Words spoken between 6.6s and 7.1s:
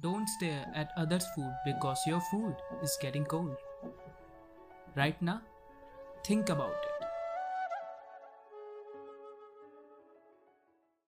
it.